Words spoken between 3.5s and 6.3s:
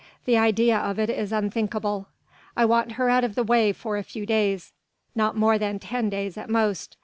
for a few days, not more than ten